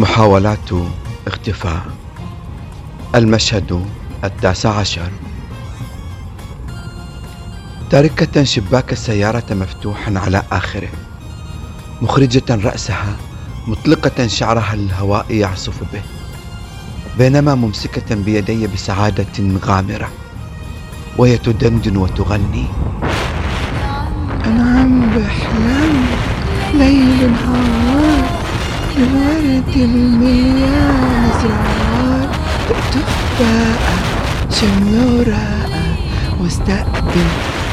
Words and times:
محاولات 0.00 0.70
اختفاء. 1.26 1.82
المشهد 3.14 3.86
التاسع 4.24 4.70
عشر. 4.70 5.10
تاركة 7.90 8.44
شباك 8.44 8.92
السيارة 8.92 9.44
مفتوحا 9.50 10.18
على 10.18 10.42
آخره. 10.52 10.88
مخرجة 12.02 12.42
رأسها 12.50 13.16
مطلقة 13.66 14.26
شعرها 14.26 14.76
للهواء 14.76 15.26
يعصف 15.30 15.92
به. 15.92 16.02
بينما 17.18 17.54
ممسكة 17.54 18.14
بيدي 18.14 18.66
بسعادة 18.66 19.58
غامرة. 19.64 20.08
وهي 21.18 21.38
تدندن 21.38 21.96
وتغني. 21.96 22.66
أنا 24.44 24.80
عم 24.80 25.00
بحلم. 25.00 26.06
ليل 26.74 27.30
نهار. 27.32 28.29
الورد 29.00 29.76
المليان 29.76 31.30
أسرار 31.30 32.28
تخفى 32.92 33.58
شم 34.50 34.84
وراء 35.16 35.96
واستقبل 36.40 37.28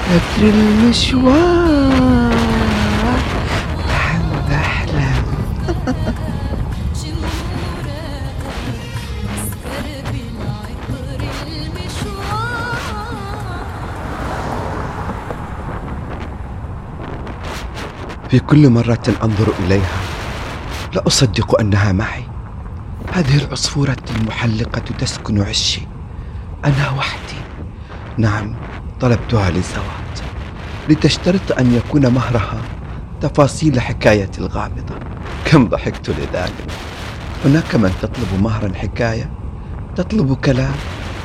قدر 0.08 0.44
المشوار. 0.50 1.98
عم 3.90 4.26
بحلم 4.50 5.24
في 18.30 18.40
كل 18.40 18.70
مرة 18.70 19.04
أنظر 19.24 19.54
إليها 19.66 20.17
لا 20.98 21.08
أصدق 21.08 21.60
أنها 21.60 21.92
معي. 21.92 22.24
هذه 23.14 23.38
العصفورة 23.38 23.98
المحلقة 24.16 24.80
تسكن 24.80 25.42
عشي. 25.42 25.82
أنا 26.66 26.90
وحدي. 26.98 27.42
نعم 28.18 28.56
طلبتها 29.00 29.50
للزواج. 29.50 30.18
لتشترط 30.90 31.52
أن 31.60 31.74
يكون 31.76 32.08
مهرها 32.08 32.62
تفاصيل 33.22 33.82
حكاية 33.82 34.32
الغامضة. 34.38 34.96
كم 35.46 35.68
ضحكت 35.70 36.10
لذلك. 36.10 36.72
هناك 37.46 37.76
من 37.76 37.94
تطلب 38.02 38.42
مهرا 38.42 38.74
حكاية 38.76 39.30
تطلب 39.96 40.34
كلام 40.34 40.76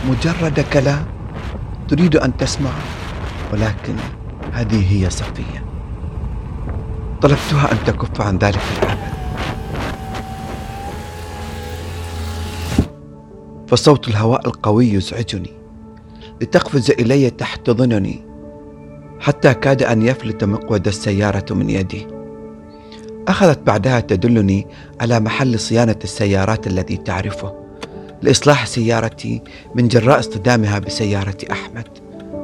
مجرد 0.09 0.61
كلام. 0.73 1.05
تريد 1.89 2.17
أن 2.17 2.37
تسمع 2.37 2.71
ولكن 3.53 3.95
هذه 4.53 4.93
هي 4.93 5.11
صفية. 5.11 5.65
طلبتها 7.23 7.73
أن 7.73 7.79
تكف 7.87 8.21
عن 8.21 8.39
ذلك 8.39 8.61
العمل 8.83 9.12
فصوت 13.73 14.09
الهواء 14.09 14.47
القوي 14.47 14.89
يزعجني. 14.89 15.53
لتقفز 16.41 16.91
إلي 16.91 17.31
تحتضنني 17.31 18.25
حتى 19.21 19.55
كاد 19.55 19.83
أن 19.83 20.03
يفلت 20.03 20.45
مقود 20.45 20.87
السيارة 20.87 21.45
من 21.51 21.71
يدي. 21.71 22.07
أخذت 23.29 23.59
بعدها 23.67 24.01
تدلني 24.01 24.67
على 25.01 25.21
محل 25.21 25.59
صيانة 25.59 25.97
السيارات 26.05 26.67
الذي 26.67 26.97
تعرفه 26.97 27.55
لإصلاح 28.23 28.67
سيارتي 28.67 29.43
من 29.75 29.89
جراء 29.89 30.19
اصطدامها 30.19 30.79
بسيارة 30.79 31.39
أحمد 31.51 31.89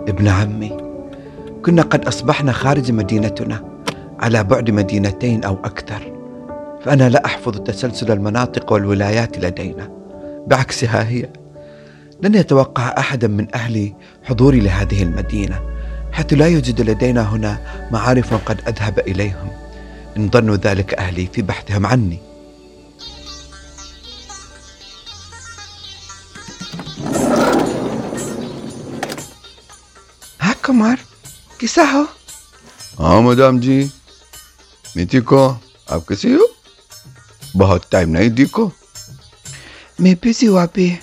ابن 0.09 0.29
عمي. 0.29 0.77
كنا 1.65 1.83
قد 1.83 2.05
أصبحنا 2.05 2.53
خارج 2.53 2.93
مدينتنا 2.93 3.65
على 4.19 4.45
بعد 4.45 4.71
مدينتين 4.71 5.45
أو 5.45 5.55
أكثر 5.55 6.12
فأنا 6.84 7.09
لا 7.09 7.25
أحفظ 7.25 7.59
تسلسل 7.59 8.12
المناطق 8.12 8.73
والولايات 8.73 9.39
لدينا. 9.39 9.97
بعكسها 10.48 11.09
هي 11.09 11.28
لن 12.22 12.34
يتوقع 12.34 12.94
أحد 12.98 13.25
من 13.25 13.54
أهلي 13.54 13.94
حضوري 14.25 14.60
لهذه 14.60 15.03
المدينة 15.03 15.60
حيث 16.12 16.32
لا 16.32 16.47
يوجد 16.47 16.81
لدينا 16.81 17.22
هنا 17.22 17.59
معارف 17.92 18.34
قد 18.34 18.60
أذهب 18.69 18.98
إليهم. 18.98 19.50
إن 20.16 20.31
ظنوا 20.31 20.56
ذلك 20.56 20.94
أهلي 20.94 21.28
في 21.32 21.42
بحثهم 21.42 21.87
عني. 21.87 22.19
Kumar, 30.69 30.98
कैसा 31.60 31.82
हो 31.82 32.06
ها 33.00 33.16
آه، 33.16 33.20
مدام 33.20 33.60
جي. 33.60 33.91
ميتيكو 34.97 35.47
اب 35.47 35.56
आप 35.88 36.04
कैसे 36.08 36.34
हो 36.34 36.48
बहुत 37.54 37.82
टाइम 37.91 38.16
मैं 40.00 40.14
फिर 40.14 40.32
से 40.32 40.66
पे 40.66 40.97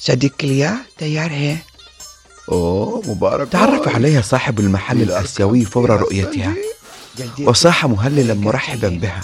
صديق 0.00 0.44
ليا 0.44 0.76
تيار 0.98 1.30
هي 1.30 1.56
أوه 2.48 3.02
مبارك 3.06 3.48
تعرف 3.48 3.88
عليها 3.88 4.22
صاحب 4.22 4.60
المحل 4.60 5.02
الآسيوي 5.02 5.64
فور 5.64 5.90
رؤيتها. 5.90 6.54
وصاح 7.40 7.86
مهللا 7.86 8.34
مرحبا 8.34 8.88
بها. 8.88 9.22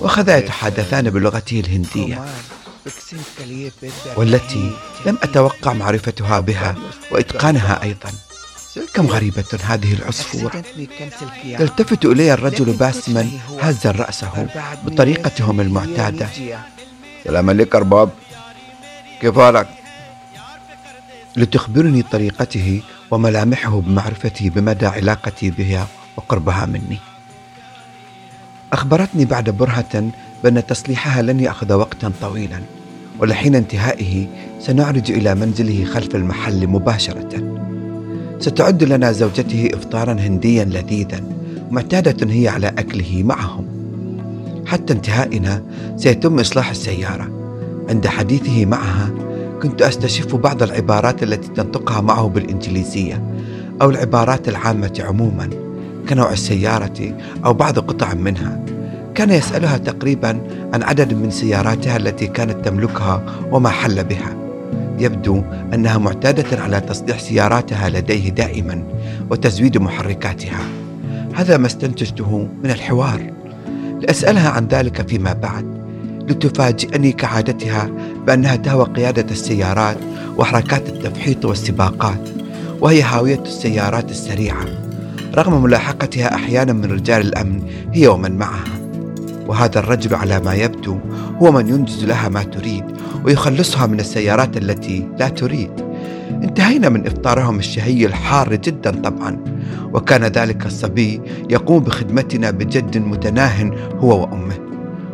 وخذا 0.00 0.38
يتحدثان 0.38 1.10
بلغته 1.10 1.60
الهندية. 1.60 2.24
والتي 4.16 4.76
لم 5.06 5.18
أتوقع 5.22 5.72
معرفتها 5.72 6.40
بها 6.40 6.74
وإتقانها 7.10 7.82
أيضا. 7.82 8.10
كم 8.94 9.06
غريبة 9.06 9.58
هذه 9.62 9.92
العصفورة 9.92 10.62
يلتفت 11.44 12.04
إلي 12.04 12.34
الرجل 12.34 12.72
باسما 12.72 13.30
هزا 13.60 13.90
رأسه 13.90 14.48
بطريقتهم 14.84 15.60
المعتادة. 15.60 16.28
سلام 17.24 17.50
عليك 17.50 17.74
أرباب 17.74 18.10
كيف 19.20 19.38
حالك؟ 19.38 19.68
لتخبرني 21.36 22.02
طريقته 22.02 22.82
وملامحه 23.10 23.80
بمعرفتي 23.80 24.50
بمدى 24.50 24.86
علاقتي 24.86 25.50
بها 25.50 25.86
وقربها 26.16 26.66
مني. 26.66 26.98
أخبرتني 28.72 29.24
بعد 29.24 29.50
برهة 29.50 30.10
بأن 30.42 30.66
تصليحها 30.66 31.22
لن 31.22 31.40
يأخذ 31.40 31.72
وقتا 31.72 32.12
طويلا 32.20 32.60
ولحين 33.18 33.54
انتهائه 33.54 34.26
سنعرج 34.60 35.10
إلى 35.10 35.34
منزله 35.34 35.84
خلف 35.84 36.14
المحل 36.14 36.66
مباشرة. 36.66 37.58
ستعد 38.40 38.84
لنا 38.84 39.12
زوجته 39.12 39.68
إفطارا 39.74 40.12
هنديا 40.12 40.64
لذيذا 40.64 41.24
معتادة 41.70 42.32
هي 42.32 42.48
على 42.48 42.68
أكله 42.68 43.22
معهم. 43.22 43.73
حتى 44.74 44.92
انتهائنا 44.92 45.62
سيتم 45.96 46.40
إصلاح 46.40 46.70
السيارة. 46.70 47.28
عند 47.88 48.06
حديثه 48.06 48.66
معها 48.66 49.10
كنت 49.62 49.82
أستشف 49.82 50.34
بعض 50.34 50.62
العبارات 50.62 51.22
التي 51.22 51.48
تنطقها 51.48 52.00
معه 52.00 52.28
بالإنجليزية 52.28 53.22
أو 53.82 53.90
العبارات 53.90 54.48
العامة 54.48 54.92
عموما 55.00 55.50
كنوع 56.08 56.32
السيارة 56.32 57.14
أو 57.44 57.54
بعض 57.54 57.78
قطع 57.78 58.14
منها. 58.14 58.64
كان 59.14 59.30
يسألها 59.30 59.78
تقريبا 59.78 60.40
عن 60.74 60.82
عدد 60.82 61.14
من 61.14 61.30
سياراتها 61.30 61.96
التي 61.96 62.26
كانت 62.26 62.64
تملكها 62.64 63.22
وما 63.52 63.68
حل 63.68 64.04
بها. 64.04 64.36
يبدو 64.98 65.42
أنها 65.74 65.98
معتادة 65.98 66.62
على 66.62 66.80
تصليح 66.80 67.18
سياراتها 67.18 67.88
لديه 67.88 68.28
دائما 68.30 68.82
وتزويد 69.30 69.78
محركاتها. 69.78 70.60
هذا 71.34 71.56
ما 71.56 71.66
استنتجته 71.66 72.48
من 72.64 72.70
الحوار. 72.70 73.43
لأسألها 74.04 74.50
عن 74.50 74.66
ذلك 74.66 75.08
فيما 75.08 75.32
بعد 75.32 75.84
لتفاجئني 76.28 77.12
كعادتها 77.12 77.90
بأنها 78.26 78.56
تهوى 78.56 78.84
قيادة 78.84 79.26
السيارات 79.30 79.96
وحركات 80.36 80.88
التفحيط 80.88 81.44
والسباقات 81.44 82.28
وهي 82.80 83.02
هاوية 83.02 83.42
السيارات 83.42 84.10
السريعة 84.10 84.64
رغم 85.34 85.62
ملاحقتها 85.62 86.34
أحيانا 86.34 86.72
من 86.72 86.84
رجال 86.84 87.20
الأمن 87.20 87.62
هي 87.92 88.06
ومن 88.06 88.36
معها. 88.36 88.64
وهذا 89.46 89.78
الرجل 89.78 90.14
على 90.14 90.40
ما 90.40 90.54
يبدو 90.54 90.98
هو 91.42 91.52
من 91.52 91.68
ينجز 91.68 92.04
لها 92.04 92.28
ما 92.28 92.42
تريد 92.42 92.84
ويخلصها 93.24 93.86
من 93.86 94.00
السيارات 94.00 94.56
التي 94.56 95.08
لا 95.18 95.28
تريد. 95.28 95.70
انتهينا 96.30 96.88
من 96.88 97.06
إفطارهم 97.06 97.58
الشهي 97.58 98.06
الحار 98.06 98.54
جدا 98.54 98.90
طبعا 98.90 99.38
وكان 99.94 100.24
ذلك 100.24 100.66
الصبي 100.66 101.20
يقوم 101.50 101.82
بخدمتنا 101.82 102.50
بجد 102.50 102.98
متناه 102.98 103.70
هو 103.98 104.22
وأمه 104.22 104.58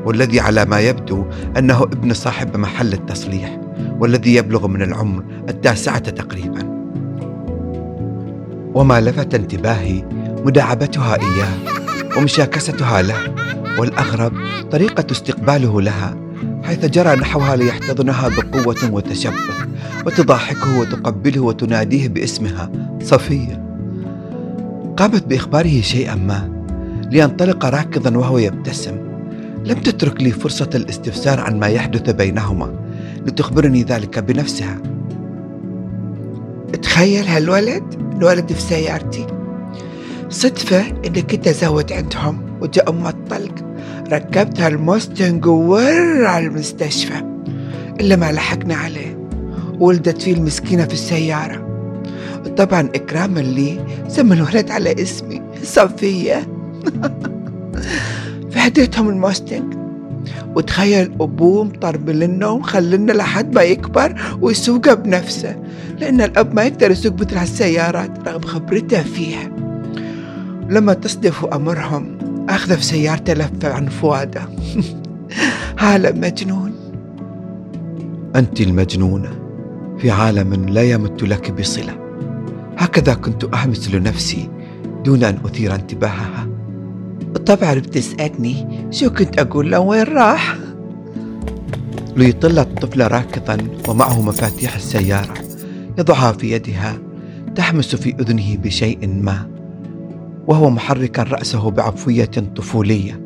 والذي 0.04 0.40
على 0.40 0.64
ما 0.64 0.80
يبدو 0.80 1.24
أنه 1.58 1.82
ابن 1.82 2.14
صاحب 2.14 2.56
محل 2.56 2.92
التصليح 2.92 3.60
والذي 3.98 4.34
يبلغ 4.34 4.66
من 4.66 4.82
العمر 4.82 5.24
التاسعة 5.48 5.98
تقريبا. 5.98 6.80
وما 8.74 9.00
لفت 9.00 9.34
انتباهي 9.34 10.04
مداعبتها 10.44 11.16
إياه 11.20 11.54
ومشاكستها 12.18 13.02
له 13.02 13.34
والأغرب 13.78 14.32
طريقة 14.70 15.04
استقباله 15.10 15.80
لها 15.80 16.16
حيث 16.64 16.84
جرى 16.84 17.16
نحوها 17.16 17.56
ليحتضنها 17.56 18.28
بقوة 18.28 18.90
وتشبث 18.92 19.66
وتضاحكه 20.06 20.80
وتقبله 20.80 21.40
وتناديه 21.40 22.08
باسمها 22.08 22.70
صفية. 23.02 23.69
قامت 25.00 25.26
بإخباره 25.26 25.80
شيئا 25.80 26.14
ما 26.14 26.64
لينطلق 27.10 27.64
راكضا 27.64 28.18
وهو 28.18 28.38
يبتسم. 28.38 28.96
لم 29.64 29.78
تترك 29.80 30.22
لي 30.22 30.30
فرصة 30.30 30.70
الاستفسار 30.74 31.40
عن 31.40 31.58
ما 31.58 31.66
يحدث 31.66 32.10
بينهما 32.10 32.74
لتخبرني 33.26 33.82
ذلك 33.82 34.18
بنفسها. 34.18 34.78
تخيل 36.82 37.26
هالولد 37.26 37.82
الولد 38.16 38.52
في 38.52 38.60
سيارتي. 38.60 39.26
صدفة 40.28 40.84
إني 41.06 41.22
كنت 41.22 41.48
أزود 41.48 41.92
عندهم 41.92 42.58
وجاء 42.60 42.90
أم 42.90 43.06
الطلق. 43.06 43.54
ركبت 44.12 44.60
هالموستنج 44.60 45.46
وور 45.46 46.24
على 46.24 46.46
المستشفى 46.46 47.22
إلا 48.00 48.16
ما 48.16 48.32
لحقنا 48.32 48.74
عليه. 48.74 49.28
ولدت 49.78 50.22
فيه 50.22 50.34
المسكينة 50.34 50.84
في 50.84 50.94
السيارة. 50.94 51.69
طبعا 52.56 52.88
إكراما 52.94 53.40
لي 53.40 53.80
سمى 54.08 54.34
الولد 54.34 54.70
على 54.70 55.02
اسمي 55.02 55.42
صفية. 55.62 56.48
فهديتهم 58.50 59.08
الموستنج 59.08 59.74
وتخيل 60.54 61.12
أبوه 61.20 61.64
مطرب 61.64 62.10
لنا 62.10 63.12
لحد 63.12 63.54
ما 63.54 63.62
يكبر 63.62 64.20
ويسوقها 64.40 64.94
بنفسه 64.94 65.56
لأن 65.98 66.20
الأب 66.20 66.54
ما 66.54 66.62
يقدر 66.62 66.90
يسوق 66.90 67.12
مثل 67.12 67.36
هالسيارات 67.36 68.28
رغم 68.28 68.40
خبرته 68.40 69.02
فيها. 69.02 69.50
لما 70.68 70.94
تصدف 70.94 71.44
أمرهم 71.44 72.18
أخذ 72.48 72.76
في 72.76 72.84
سيارته 72.84 73.32
لفة 73.32 73.72
عن 73.72 73.88
فؤاده. 73.88 74.42
عالم 75.78 76.20
مجنون. 76.20 76.72
أنت 78.36 78.60
المجنونة. 78.60 79.30
في 79.98 80.10
عالم 80.10 80.68
لا 80.68 80.82
يمت 80.82 81.22
لك 81.22 81.50
بصلة. 81.50 82.09
هكذا 82.80 83.14
كنت 83.14 83.44
أحمس 83.44 83.94
لنفسي 83.94 84.48
دون 85.04 85.24
أن 85.24 85.38
أثير 85.44 85.74
انتباهها. 85.74 86.48
بالطبع 87.32 87.74
بتسألني 87.74 88.86
شو 88.90 89.10
كنت 89.10 89.38
أقول 89.38 89.70
له 89.70 89.78
وين 89.80 90.02
راح؟ 90.02 90.56
ليطل 92.16 92.58
الطفل 92.58 93.12
راكضا 93.12 93.58
ومعه 93.88 94.22
مفاتيح 94.22 94.76
السيارة 94.76 95.34
يضعها 95.98 96.32
في 96.32 96.52
يدها 96.52 96.98
تحمس 97.54 97.96
في 97.96 98.14
أذنه 98.20 98.56
بشيء 98.56 99.08
ما 99.08 99.50
وهو 100.46 100.70
محركا 100.70 101.22
رأسه 101.22 101.70
بعفوية 101.70 102.30
طفولية 102.56 103.20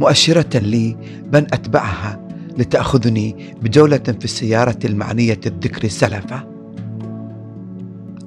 مؤشرة 0.00 0.58
لي 0.58 0.96
بأن 1.32 1.46
أتبعها 1.52 2.28
لتأخذني 2.58 3.54
بجولة 3.62 3.98
في 3.98 4.24
السيارة 4.24 4.78
المعنية 4.84 5.40
الذكر 5.46 5.88
سلفا 5.88 6.53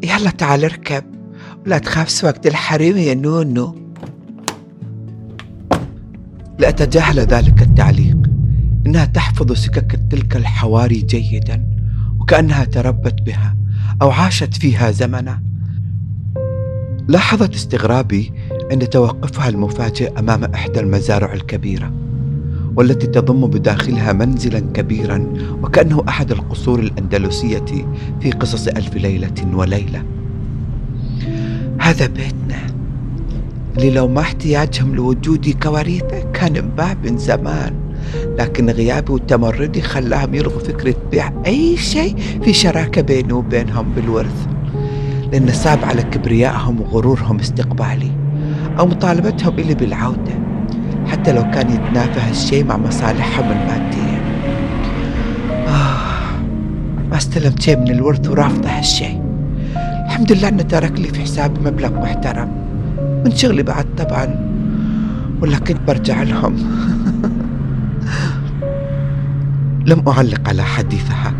يلا 0.03 0.29
تعال 0.29 0.63
اركب. 0.63 1.03
ولا 1.65 1.77
تخاف 1.77 2.09
سواقة 2.09 2.47
الحريم 2.47 2.97
يا 2.97 3.13
نونو 3.13 3.75
لأتجاهل 6.59 7.19
ذلك 7.19 7.61
التعليق. 7.61 8.17
إنها 8.85 9.05
تحفظ 9.05 9.51
سكك 9.51 9.99
تلك 10.11 10.35
الحواري 10.35 11.01
جيدا 11.01 11.65
وكأنها 12.19 12.63
تربت 12.63 13.21
بها 13.21 13.55
أو 14.01 14.11
عاشت 14.11 14.53
فيها 14.53 14.91
زمنا. 14.91 15.43
لاحظت 17.07 17.55
استغرابي 17.55 18.33
عند 18.71 18.85
توقفها 18.85 19.49
المفاجئ 19.49 20.19
أمام 20.19 20.43
إحدى 20.43 20.79
المزارع 20.79 21.33
الكبيرة. 21.33 22.06
والتي 22.77 23.07
تضم 23.07 23.47
بداخلها 23.47 24.13
منزلا 24.13 24.59
كبيرا 24.59 25.33
وكأنه 25.63 26.03
أحد 26.09 26.31
القصور 26.31 26.79
الأندلسية 26.79 27.65
في 28.21 28.31
قصص 28.31 28.67
ألف 28.67 28.95
ليلة 28.95 29.33
وليلة. 29.53 30.03
هذا 31.79 32.07
بيتنا. 32.07 32.67
اللي 33.77 33.91
لو 33.91 34.07
ما 34.07 34.21
احتياجهم 34.21 34.95
لوجودي 34.95 35.53
كوريثة 35.53 36.31
كان 36.33 36.55
انباع 36.55 36.97
من 37.03 37.17
زمان. 37.17 37.73
لكن 38.39 38.69
غيابي 38.69 39.13
وتمردي 39.13 39.81
خلاهم 39.81 40.35
يلغوا 40.35 40.59
فكرة 40.59 40.95
بيع 41.11 41.31
أي 41.45 41.77
شيء 41.77 42.15
في 42.43 42.53
شراكة 42.53 43.01
بيني 43.01 43.33
وبينهم 43.33 43.93
بالورث. 43.95 44.47
لأن 45.31 45.51
صعب 45.51 45.79
على 45.83 46.03
كبريائهم 46.03 46.81
وغرورهم 46.81 47.39
استقبالي 47.39 48.11
أو 48.79 48.85
مطالبتهم 48.85 49.59
إلي 49.59 49.73
بالعودة. 49.73 50.46
حتى 51.27 51.35
لو 51.35 51.51
كان 51.51 51.69
يتنافى 51.69 52.19
هالشيء 52.19 52.65
مع 52.65 52.77
مصالحهم 52.77 53.45
المادية. 53.51 54.21
آه 55.67 56.39
ما 57.11 57.17
استلمت 57.17 57.61
شيء 57.61 57.77
من 57.77 57.91
الورث 57.91 58.29
ورافضة 58.29 58.69
هالشيء 58.69 59.21
الحمد 60.05 60.31
لله 60.31 60.47
أنه 60.47 60.63
ترك 60.63 60.99
لي 60.99 61.07
في 61.07 61.21
حسابي 61.21 61.59
مبلغ 61.59 61.99
محترم. 61.99 62.51
من 63.25 63.31
شغلي 63.35 63.63
بعد 63.63 63.85
طبعا 63.97 64.27
ولا 65.41 65.57
كنت 65.57 65.77
برجع 65.87 66.23
لهم. 66.23 66.55
لم 69.89 70.03
أعلق 70.07 70.49
على 70.49 70.63
حديثها 70.63 71.33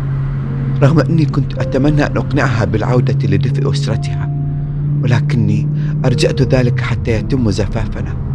رغم 0.82 1.00
أني 1.00 1.24
كنت 1.24 1.58
أتمنى 1.58 2.06
أن 2.06 2.16
أقنعها 2.16 2.64
بالعودة 2.64 3.28
لدفء 3.28 3.70
أسرتها 3.70 4.30
ولكني 5.02 5.68
أرجأت 6.04 6.54
ذلك 6.54 6.80
حتى 6.80 7.10
يتم 7.10 7.50
زفافنا. 7.50 8.27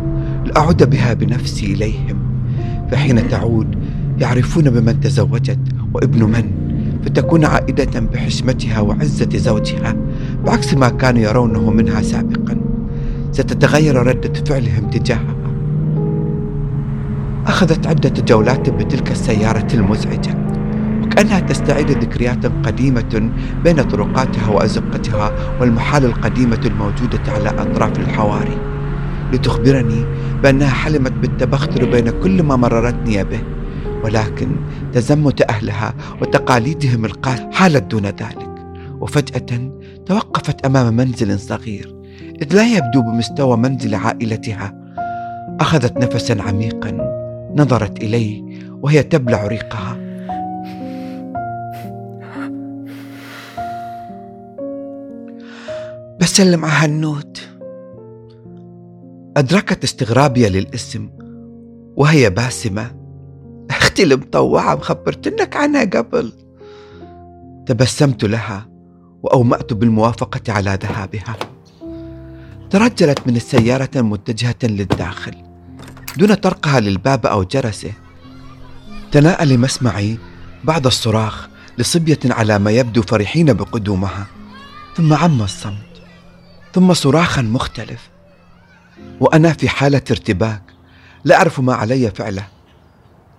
لأعود 0.46 0.90
بها 0.90 1.14
بنفسي 1.14 1.66
إليهم 1.66 2.20
فحين 2.92 3.28
تعود 3.28 3.76
يعرفون 4.20 4.70
بمن 4.70 5.00
تزوجت 5.00 5.60
وابن 5.94 6.24
من 6.24 6.64
فتكون 7.06 7.46
عائدة 7.46 8.00
بحشمتها 8.00 8.80
وعزة 8.80 9.30
زوجها 9.36 9.96
بعكس 10.46 10.74
ما 10.74 10.90
كانوا 10.90 11.22
يرونه 11.22 11.70
منها 11.70 12.02
سابقا. 12.02 12.58
ستتغير 13.32 13.96
ردة 13.96 14.34
فعلهم 14.44 14.90
تجاهها. 14.90 15.36
أخذت 17.48 17.88
عدة 17.88 18.14
جولات 18.28 18.70
بتلك 18.70 19.12
السيارة 19.12 19.68
المزعجة 19.74 20.38
وكأنها 21.04 21.40
تستعيد 21.40 21.92
ذكريات 21.92 22.46
قديمة 22.46 23.32
بين 23.64 23.84
طرقاتها 23.84 24.50
وأزقتها 24.50 25.32
والمحال 25.62 26.06
القديمة 26.06 26.60
الموجودة 26.66 27.22
على 27.28 27.50
أطراف 27.50 28.00
الحواري. 28.00 28.73
لتخبرني 29.34 30.06
بأنها 30.44 30.70
حلمت 30.70 31.12
بالتبختر 31.12 31.92
بين 31.92 32.10
كل 32.10 32.44
ما 32.44 32.56
مررتني 32.56 33.24
به 33.24 33.42
ولكن 34.04 34.56
تزمت 34.94 35.42
أهلها 35.50 35.94
وتقاليدهم 36.22 37.06
القاسية 37.06 37.50
حالت 37.52 37.92
دون 37.92 38.06
ذلك 38.06 38.50
وفجأة 39.00 39.72
توقفت 40.06 40.66
أمام 40.66 40.96
منزل 40.96 41.40
صغير 41.40 41.96
إذ 42.42 42.56
لا 42.56 42.78
يبدو 42.78 43.02
بمستوى 43.02 43.58
منزل 43.58 43.96
عائلتها. 43.96 44.74
أخذت 45.60 45.98
نفسا 45.98 46.42
عميقا 46.42 46.92
نظرت 47.56 48.04
إلي 48.04 48.44
وهي 48.82 49.04
تبلع 49.04 49.48
ريقها. 49.48 49.98
بسلم 56.20 56.66
على 56.66 56.94
هنوت 56.94 57.50
أدركت 59.38 59.84
استغرابي 59.84 60.50
للاسم 60.50 61.10
وهي 61.96 62.30
باسمة. 62.30 62.92
أختي 63.70 64.04
المطوعة 64.04 64.76
مخبرتنك 64.76 65.56
عنها 65.56 65.86
قبل. 65.86 66.34
تبسمت 67.66 68.24
لها 68.24 68.70
وأومأت 69.24 69.74
بالموافقة 69.74 70.54
على 70.54 70.80
ذهابها. 70.84 71.36
ترجلت 72.70 73.28
من 73.28 73.36
السيارة 73.36 73.90
متجهة 73.96 74.56
للداخل 74.64 75.36
دون 76.18 76.34
طرقها 76.34 76.80
للباب 76.80 77.26
أو 77.26 77.44
جرسه. 77.44 77.92
تناءل 79.12 79.60
مسمعي 79.60 80.18
بعد 80.64 80.86
الصراخ 80.86 81.50
لصبية 81.78 82.20
على 82.26 82.60
ما 82.60 82.72
يبدو 82.72 83.02
فرحين 83.02 83.54
بقدومها. 83.54 84.28
ثم 84.96 85.14
عم 85.14 85.42
الصمت 85.42 86.02
ثم 86.74 86.94
صراخا 86.94 87.42
مختلف. 87.42 88.13
وأنا 89.20 89.54
في 89.54 89.70
حالة 89.70 90.02
ارتباك 90.12 90.62
لا 91.24 91.36
أعرف 91.36 91.60
ما 91.60 91.74
علي 91.74 92.12
فعله 92.12 92.48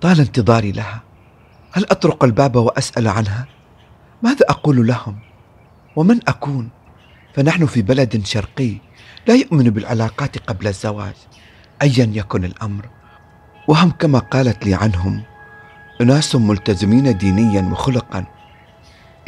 طال 0.00 0.20
انتظاري 0.20 0.72
لها 0.72 1.02
هل 1.72 1.84
أطرق 1.90 2.24
الباب 2.24 2.56
وأسأل 2.56 3.08
عنها؟ 3.08 3.46
ماذا 4.22 4.46
أقول 4.48 4.86
لهم؟ 4.86 5.18
ومن 5.96 6.20
أكون؟ 6.28 6.68
فنحن 7.34 7.66
في 7.66 7.82
بلد 7.82 8.26
شرقي 8.26 8.76
لا 9.28 9.34
يؤمن 9.34 9.70
بالعلاقات 9.70 10.38
قبل 10.38 10.66
الزواج 10.66 11.14
ايا 11.82 12.10
يكن 12.12 12.44
الأمر 12.44 12.88
وهم 13.68 13.90
كما 13.90 14.18
قالت 14.18 14.66
لي 14.66 14.74
عنهم 14.74 15.22
أناس 16.00 16.36
ملتزمين 16.36 17.16
دينيا 17.16 17.62
وخلقا 17.62 18.24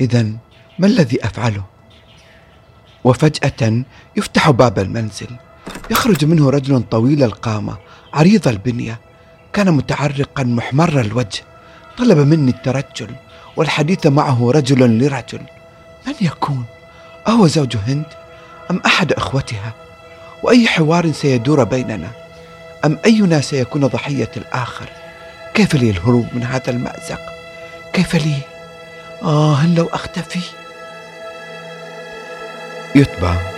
اذا 0.01 0.23
ما 0.79 0.87
الذي 0.87 1.25
أفعله 1.25 1.65
وفجأة 3.05 3.85
يفتح 4.17 4.51
باب 4.51 4.79
المنزل 4.79 5.37
يخرج 5.91 6.25
منه 6.25 6.51
رجل 6.51 6.83
طويل 6.91 7.23
القامة 7.23 7.77
عريض 8.15 8.49
البنية 8.49 9.01
كان 9.53 9.71
متعرقا 9.71 10.43
محمر 10.43 11.01
الوجه. 11.01 11.43
طلب 11.99 12.19
مني 12.19 12.51
الترجل 12.51 13.11
والحديث 13.57 14.07
معه 14.07 14.51
رجل 14.51 14.99
لرجل. 14.99 15.41
من 16.07 16.15
يكون؟ 16.21 16.65
أهو 17.29 17.47
زوج 17.47 17.77
هند؟ 17.77 18.05
أم 18.71 18.81
أحد 18.87 19.13
إخوتها؟ 19.13 19.73
وأي 20.43 20.69
حوار 20.69 21.13
سيدور 21.13 21.65
بيننا؟ 21.65 22.11
أم 22.85 22.99
أينا 23.05 23.41
سيكون 23.41 23.87
ضحية 23.87 24.31
الآخر؟ 24.37 24.89
كيف 25.55 25.75
لي 25.75 25.91
الهروب 25.91 26.27
من 26.33 26.43
هذا 26.43 26.71
المأزق؟ 26.71 27.21
كيف 27.93 28.15
لي؟ 28.15 28.37
آه 29.23 29.67
لو 29.67 29.87
أختفي. 29.87 30.41
يتبع. 32.95 33.56